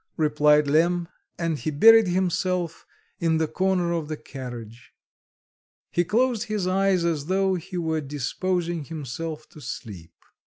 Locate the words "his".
6.45-6.65